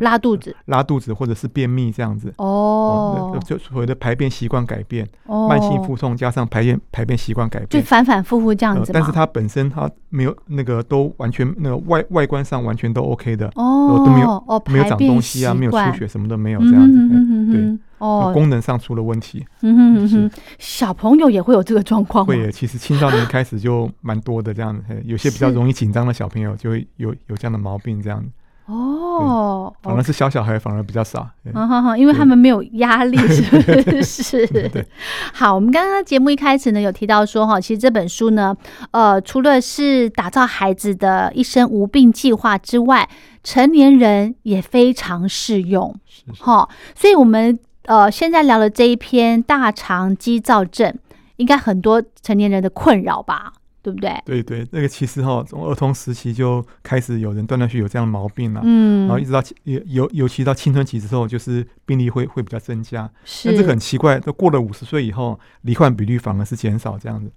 [0.01, 2.33] 拉肚子拉肚子或者是便秘这样子。
[2.39, 7.87] 哦那，就所谓的排便习惯改变，哦慢性腹痛加上排便排便习惯改变就。
[7.87, 16.93] 反反复复这样子但是它本身它没有那个都完全那个外外观上完全都 OK 的，哦都没有哦，没有长东西啊，没有出血，什么都没有这样子。
[16.93, 22.37] 嗯哼哎对哦，功能上出了问题，嗯哼哼哼，小朋友也会有这个状况会？
[22.39, 28.29] 耶其实青少年开始就蛮多的这样子，有些比较容易紧张的小朋友就会有有这样的毛病，这样子
[28.67, 31.23] 哦，反而是小小孩反而比较少。
[31.45, 33.43] 嘿嗯哼哼，因为他们没有压力， 是
[33.83, 34.47] 不是？
[34.49, 34.87] 对。
[35.35, 38.57] 好，我们刚刚节目一开始呢，有提到说哈，其实这本书呢，
[38.93, 43.07] 呃，除了是打造孩子的一生无病计划之外，
[43.43, 45.95] 成年人也非常适用。
[46.09, 50.95] 是是哈，所以我们呃现在聊的这一篇大肠肌躁症，
[51.37, 53.53] 应该很多成年人的困扰吧，
[53.85, 54.11] 对不对？
[54.25, 58.63] 对对，那个其实哈，从儿童时期就开始有人断断续续有这样的毛病了。
[58.65, 63.11] 嗯然后一直到青尤尤尤其到青春期之后，就是病例会会比较增加。
[63.27, 67.31] 是但这个很奇怪，都过了五十岁以后，罹患比率反而是减少这样子。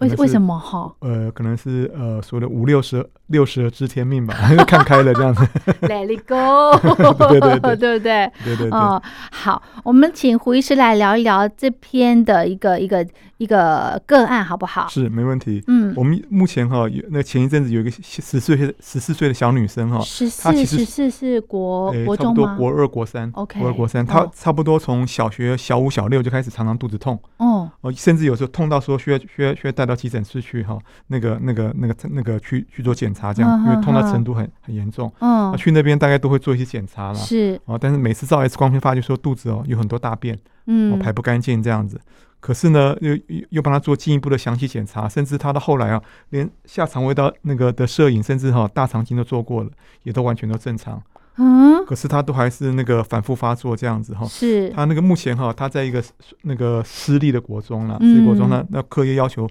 [0.00, 0.58] 为为什么？
[0.58, 4.34] 哈呃，可能是呃所谓的五六十六十而知天命吧，
[4.66, 5.42] 看开了这样子。
[5.82, 6.76] Let it go，
[7.28, 8.32] 对对对对不对？
[8.44, 13.06] 对对对，哦，好，我们请胡医师来聊一聊这篇的一个一个
[13.38, 14.86] 一个个案，好不好？
[14.88, 15.62] 是没问题。
[15.66, 22.54] 嗯，我们目前哈，有那前一阵子有一个十四岁十四岁的小女生哈，十四十四是国国中吗？
[22.56, 37.14] 国二国三 OK，国二国三，她哦差不多从小学小五小六就开始常常肚子痛，哦，哦，甚至有时候痛到说需要需要需要带到急诊室去哈，那个那个那个那个去去做检查这样，因为痛到程度很很严重，嗯那，去那边大概都会做一些检查了。
[37.14, 42.00] 是，啊，但是每次照 X 光片发觉说肚子哦有很多大便，哦嗯，排不干净这样子。
[42.38, 49.70] 可是呢，又又又帮他做进一步的详细检查，甚至他到后来啊，连下肠胃道那个的摄影，甚至哈、大肠镜都做过了，
[50.04, 51.02] 也都完全都正常。
[51.38, 56.02] 嗯，可是他都还是那个反复发作这样子哈、是，他那个目前哈、他在一个
[56.42, 59.48] 那个私立的国中啦，嗯私立国中呢，那课业要求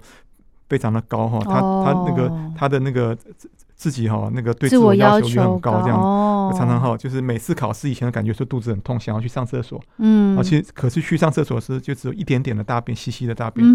[0.67, 5.99] 非常的高哈、他他那个哦他的那个自自己哈、那个对自自我要要求也很高这样。
[5.99, 13.65] 哦，常常哈，就是每次考试以前的感觉说肚子很痛，想要去上厕所，嗯，而且可是去上厕所时就只有一点点的大便，稀稀的大便。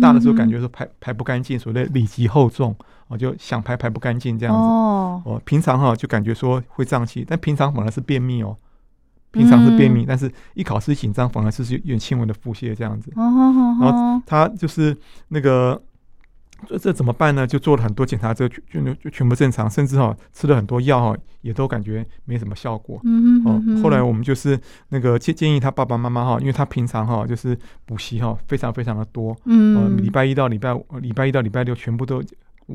[0.00, 2.74] 大的时候感觉说排排不干净，所谓的里急厚重，
[3.08, 4.60] 我，就想排排不干净这样子。
[4.60, 8.56] 哦，哦，平常哈就感觉说会胀气，但平常反而是便秘哦。
[9.32, 13.10] 平常是便秘，嗯但是一考试紧张，反而是有点轻微的腹泻这样子。
[13.16, 14.94] 哦哦然后，他就是
[15.28, 15.80] 那个
[16.66, 17.46] 这这怎么办呢？
[17.46, 23.00] 就做了很多检查，之后就就就全部正常，甚至哈吃了很多药哈，也都感觉没什么效果。
[23.04, 32.22] 嗯嗯哼哼，哼后来我们就是那个建建议他爸爸妈妈哈，因为他平常哈就是补习哈非常非常的多，呃，嗯，礼拜一到礼拜五，呃礼拜一到礼拜六全部都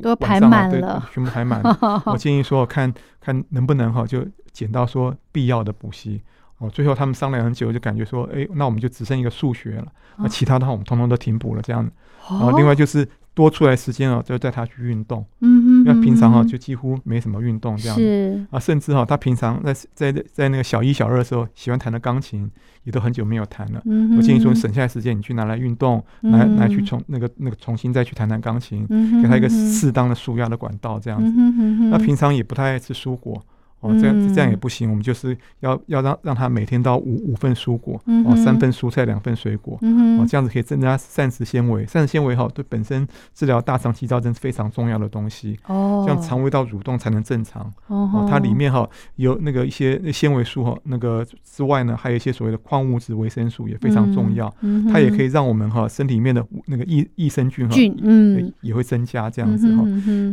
[0.01, 1.61] 都排满了全部排满。
[2.05, 6.21] 我建议说看看能不能哈就减到说必要的补习。
[6.59, 9.85] 哦，最后他们商量很久，就感觉说，哎，那我们就只剩一个数学了，
[10.17, 11.87] 那、哦其他的话我们通通都停补了这样。
[12.27, 15.23] 然后哦另外就是多出来时间啊，就带他去运动。
[15.41, 22.49] 嗯哼，因为平常哈嗯就几乎没什么运动这样子是啊，甚至哈他平常在在在那个小一小二的时候喜欢弹的钢琴，
[22.83, 23.79] 也都很久没有弹了。
[23.85, 28.87] 嗯哼，我建议说，你省下来时间，你去拿来运动，拿拿去嗯重那个那个重新再去弹弹钢琴，
[29.21, 31.29] 给他一个适当的舒压的管道，这样子。
[31.29, 33.39] 嗯哼嗯哼那平常也不太爱吃蔬果。
[33.87, 41.85] 哦，这样这样也不行，我们就是要要让让他每天到五五份蔬果，哦，嗯三份蔬菜，两份水果，哦，嗯，这样子可以增加膳食纤维。
[41.85, 47.61] 膳食纤维哈，对本身治疗大肠肌躁症是非常重要的东西，哦，这样肠胃道蠕动才能正常。
[47.87, 54.53] 哦哦，它里面哈有那个一些纤维素哈，那个之外呢，还有一些所谓的矿物质、维生素也非常重要。
[54.61, 59.83] 嗯它也可以以让我们哈身体里面的那个益益生菌哈菌，嗯也，会增加这样子哈。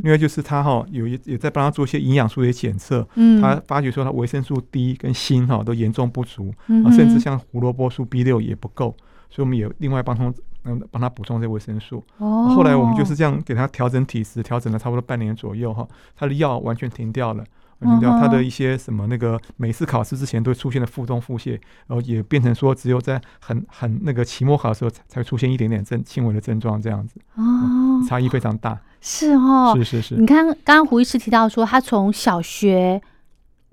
[0.03, 6.53] 另外就是它哈有也也在帮他做一些营养素的检测，嗯，他发觉说他维生素 D 跟锌哈都严重不足，
[6.93, 8.97] 甚至像胡萝卜素 B 六也不够，
[9.31, 10.33] 所以我们也另外帮他
[10.65, 12.03] 嗯帮他补充这维生素。
[12.19, 17.45] 哦，后来我们就是这样给他调整体质，调整了差不多半年左右哈，他的药完全停掉了。
[17.81, 21.51] 停掉他的一些什么那个每次考试之前都会出现的腹痛腹泻，
[21.87, 28.81] 然后也变成说只有在很很那个期末考的时候才出现一点点症轻微的症状这样子，哦，差异非常大。
[29.03, 30.15] 是哦，是是是。
[30.15, 33.03] 你，看，刚刚胡医师提到说，他从小学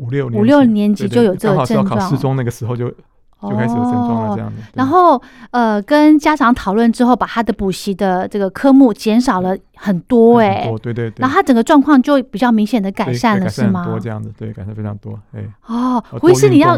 [0.01, 4.57] 五六年五六级就有这个症状考四中那个时候就就开始有症状了哦这样子。
[4.61, 13.85] 对然后呃，跟家长讨论之后，把他的补习的这个科目减少了很多哎、对对对，然后他整个状况就比较明显的改善了，是吗？
[13.85, 15.19] 多这样子，对，改善非常多。
[15.33, 16.77] 哎，哦，呃胡医师，你要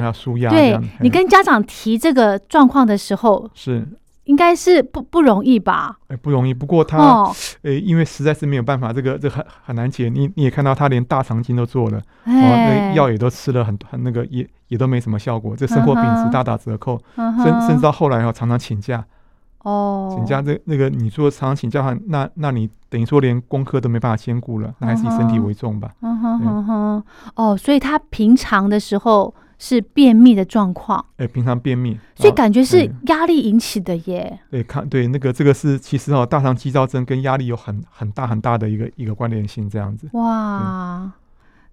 [0.49, 3.85] 对，你哎跟家长提这个状况的时候，是
[4.25, 5.97] 应该是不不容易吧？
[6.07, 10.09] 哎不容易，不过他哦，诶，因为实在是没有办法，这个这个很很难解。
[10.09, 19.03] 你你也看到他连大肠镜都做了，哦，那药也都吃了很很那个也也都没什么效果，这生活品质大打折扣，嗯甚甚至到后来哦，常常请假，
[19.63, 25.91] 哦，请假这那个你说常常请假的话，那那你等于说连功课都没办法兼顾了，那还是以身体为重吧。
[26.01, 26.47] 嗯哼对。
[26.47, 27.03] 哼哼，
[27.35, 34.39] 哦，所以他平常的时候是便秘的状况，哎，平常便秘，所以啊感觉是嗯压力引起的耶。
[34.49, 40.07] 对看对那个这个是其实哦，大肠肌躁症跟压力有很很大很大的一个一个关联性，这样子。
[40.13, 41.11] 哇，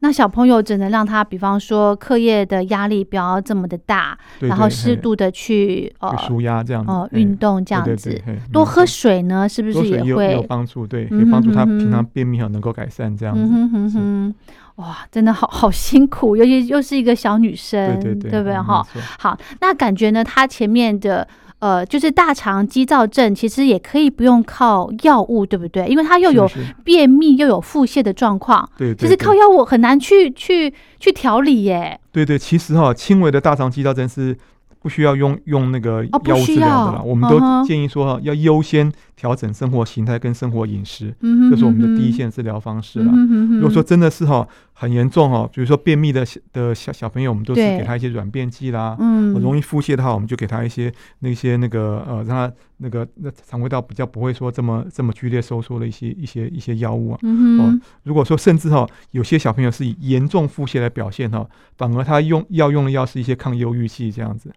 [0.01, 10.43] 那小朋友只能让他，比方说课业的压力不要这么的大，对然后适度的去呃舒压这样子，哦嘿运动这样子多喝水呢，是不是也会有有？
[10.43, 13.41] 帮助，对，可嗯以帮助他平常便秘哈能够改善这样子。
[13.43, 14.35] 嗯哼哼哼，
[14.77, 18.87] 哇，真的好好辛苦，尤其又是一个小女生，对对对，嗯不对哈？？
[19.19, 21.27] 好，那感觉呢，她前面的
[21.61, 25.87] 呃，就是大肠肌躁症，其实也可以不用靠药物，对不对？
[25.87, 26.51] 因为它又有
[26.83, 32.01] 便秘又有腹泻的状况，对，对其实靠药物很难去去去调理耶。
[32.11, 34.37] 对对，其实哈，轻微的大肠肌躁症是
[34.81, 37.03] 不需要用用那个哦药物治疗的啦。
[37.05, 43.13] 我们都建议说哈，要优先调整生活形态跟生活饮食，嗯是我们的第一线治疗方式嗯啦。
[43.13, 43.55] 哼哼哼。
[43.57, 48.97] 如果说真的是哈很严重哈，比如说便秘的小的小小朋友，我们都是给他一些软便剂啦。
[48.99, 49.35] 嗯。
[49.35, 57.19] 容易腹泻的话，我们就给他一些那些那个呃，让他那个那肠胃道比较不会说这么这么剧烈收缩的一些一些一些药物啊。
[57.23, 57.81] 嗯哼。
[58.05, 64.51] 如果说甚至哈，有些小朋友是以严重腹泻来表现哈，反而他用要用的药是一些抗忧郁剂这样子，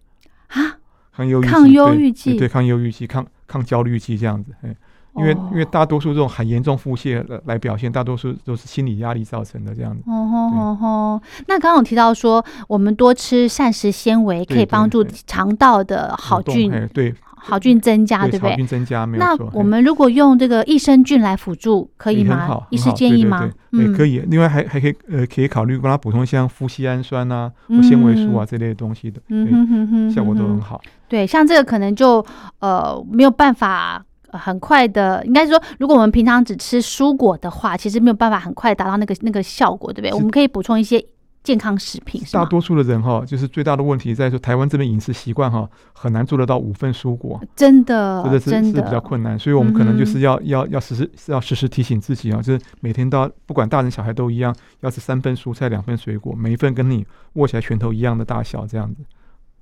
[0.48, 0.78] 啊，
[1.12, 2.30] 抗忧郁剂抗忧郁剂。
[2.30, 4.74] 对对抗忧郁剂、抗抗焦虑剂这样子，哎，
[5.16, 5.48] 因为、哦。
[5.52, 10.02] 因为大多数这种很严重腹泻来来表现，大多数都是心理压力造成的这样子。
[10.06, 17.14] 哦吼吼吼，那刚刚有提到说，我们多吃膳食纤维可以帮助肠道的好动菌哎对
[17.46, 18.50] 好菌增加，对对不对？
[18.50, 19.34] 好菌增加没有那。
[19.52, 22.62] 我哎们如果用这个益生菌来辅助，可以吗？
[22.70, 23.48] 医师建议吗？
[23.70, 24.18] 对，对可以。
[24.28, 27.50] 另外还还可以呃，可以考虑帮他补充像富硒氨酸啊、
[27.82, 30.80] 纤维素啊这类的东西的，嗯哼哼哼，效果都很好。
[31.08, 32.24] 对，像这个可能就
[32.60, 34.04] 呃没有办法。
[34.30, 40.12] 呃很快的，应该说，如果我们平常只吃蔬果的话，其实没有办法很快达到那个那个效果，对不对？
[40.12, 41.00] 我们可以补充一些
[41.44, 48.80] 健康食品，大多数的人哈，就是最大的问题在说台湾这边饮食习惯哈，很难做得到五份蔬果，真的真的。
[48.80, 50.06] 是比较困难，所以我们可能就嗯。
[50.06, 59.02] 是要要要时时是要时时提醒自己啊，就是每天都要不管大人小孩都一样，要吃三份蔬菜，两份水果，每一份跟你握起来拳头一样的大小这样子。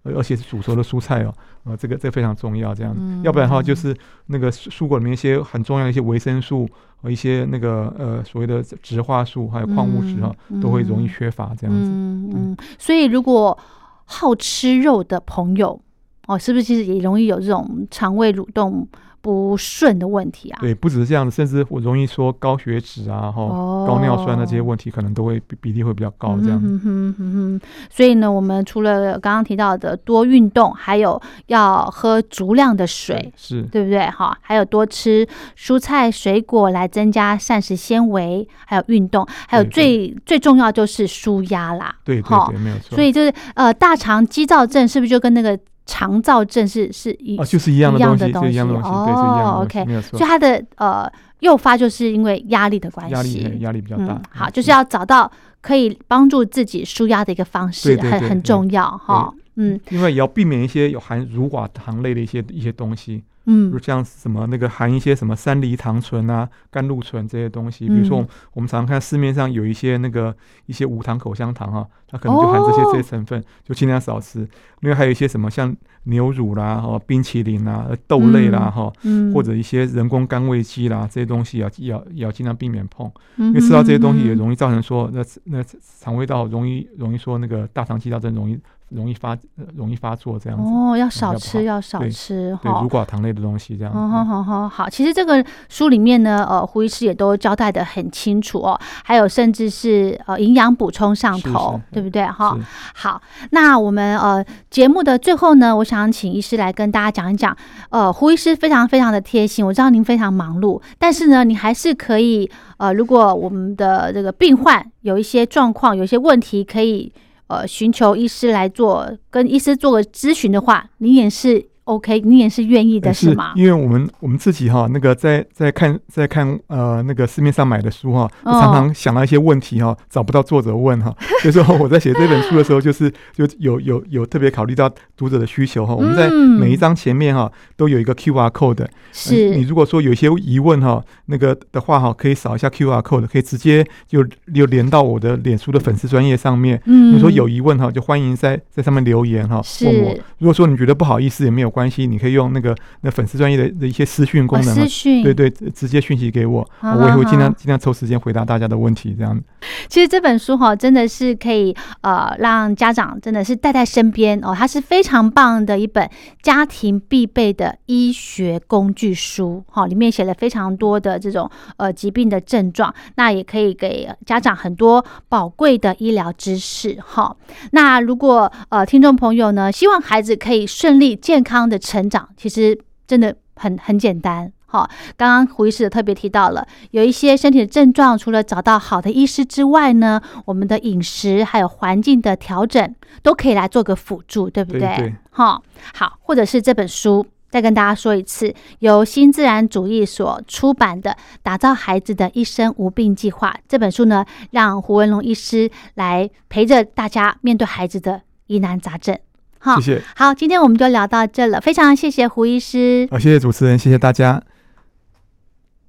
[0.02, 1.34] 而而且是煮熟的蔬菜哦，
[1.64, 6.68] 呃，这个这个非常重要，这样要不然的话就是那个蔬蔬果里面一些很重要的一些维生素
[7.00, 11.90] 和一些那个呃所谓的植化素还有矿物质啊、嗯都会容易缺乏这样子。
[11.90, 13.56] 嗯嗯，所以如果
[14.04, 15.80] 好吃肉的朋友，
[16.26, 18.86] 哦，是不是其实也容易有这种肠胃蠕动
[19.22, 20.58] 不顺的问题啊。
[20.60, 26.60] 对，不只是这样子，甚至我容易说高血脂啊，哈、哦高尿酸的这些问题，可能都会比比例会比较高，这样。
[26.62, 34.04] 嗯哼哼哼哼，所以呢，我们除了刚刚提到的多运动，还有要喝足量的水，是对不对？
[34.10, 35.26] 哈，还有多吃
[35.56, 41.94] 蔬菜水果来增加膳食纤维，还有运动，还有对最最重要就是舒压啦。
[42.04, 42.96] 对对对，没有错。
[42.96, 45.58] 所以就是呃，大肠肌躁症是不是就跟那个
[45.92, 50.22] 肠燥症是是一哦，就是一样的东西，的东西就一样的东西，对，是一样的哦东西，，OK 所以。
[50.22, 53.58] 它的呃诱发就是因为压力的关压力系。
[53.60, 54.22] 压力比较大嗯，。
[54.30, 55.30] 好，嗯就是要找到
[55.60, 59.30] 可以帮助自己舒压的一个方式，很很重要哈。
[59.70, 67.86] 嗯因为也要避免一些有含乳寡糖类的一些一些东西，嗯如像什么那个含一些什么三梨糖醇啊、甘露醇这些东西。
[67.88, 70.34] 比如说我嗯们我们常常看市面上有一些那个
[70.66, 74.46] 一些无糖口香糖啊、它可能就含这些、哦这些成分，就尽量少吃。
[74.80, 83.10] 另外还有一些什么像牛乳啦、哈、冰淇淋啦、豆类啦哈、嗯，或者一些人工甘味剂啦这些东西要要要尽量避免碰。
[83.36, 85.64] 因因为吃到这些东西也容易造成说，那那
[86.00, 88.58] 肠胃道容易容易说那个大肠气道症容易
[88.94, 90.70] 容易发呃容易发作这样子。
[90.70, 92.88] 哦，要少吃，要少对吃对，哈乳。
[92.88, 93.92] 寡糖类的东西这样。
[93.92, 102.26] 好好嗯好好好，其实这个书里面呢，呃，胡医师也都交代的很清楚哦，还有甚至是呃营养补充上头，是对不对？
[102.26, 102.56] 哈，
[102.94, 107.56] 好，那我们呃节目的最后呢，我想请医师来跟大家讲一讲。
[107.90, 117.12] 呃，胡医师非常非常的贴心，我知道您非常忙碌，但是呢，你还是可以呃，如果我们的这个病患有一些状况、有一些问题，可以
[117.52, 123.52] 呃寻求医师来做，跟医师做个咨询的话，你也是 OK，你也是愿意的，呃是吗？
[123.54, 135.94] 因为我们我们自己哈，那个在在看在看呃那个市面上买的书哈，哦常常想到一些问题哈，找不到作者问哈，所 以说我在写这本书的时候，就是就有有有特别考虑到读者的需求哈。
[135.94, 144.24] 我们在嗯每一章前面哈都有一个 Q R code，呃是你如果说有一些疑问哈，那个的话哈，可以扫一下 Q R code，可以直接就
[144.54, 146.80] 就连到我的脸书的粉丝专业上面。
[146.86, 150.14] 嗯你说有疑问哈，就欢迎在在上面留言哈，问我。
[150.38, 159.40] 如果说你觉得不好意思也没有关系，你可以用那个那粉丝专业的的一些私讯功哦能啊私，讯，对对，直直接讯息给我，好我也会尽量尽量抽时间回答大家的问题，这样。
[159.88, 166.08] 其实这本书哈、真的是可以呃让家长真的是带在身边哦，它是非常棒的一本
[166.42, 177.36] 家庭必备的医学工具书哈、里面写了非常多的这种呃疾病的症状，那也可以给家长很多宝贵的医疗知识哈、
[177.72, 184.52] 那如果呃听众朋友呢，希望孩子可以顺利健康的成长，其实真的很很简单。
[184.66, 195.60] 好，刚刚胡医师也特别提到了，有一些身体的症状，除了找到好的医师之外呢，我们的饮食还有环境的调整都可以来做个辅助，对不对对哈，
[195.94, 197.26] 好，或者是这本书。
[197.50, 201.10] 再跟大家说一次，由新自然主义所出版的
[201.42, 209.18] 《打造孩子的一生无病计划》这本书呢，让胡文龙医师来陪着大家面对孩子的疑难杂症。
[209.62, 213.06] 好谢，谢，好，今天我们就聊到这了，非常谢谢胡医师。
[213.10, 214.42] 好，谢谢主持人，谢谢大家。